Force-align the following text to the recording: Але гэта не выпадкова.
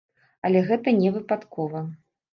Але 0.47 0.63
гэта 0.71 0.93
не 1.03 1.11
выпадкова. 1.19 1.87